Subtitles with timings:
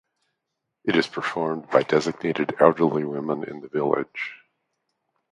[0.83, 4.33] It is performed by designated elderly women in the village.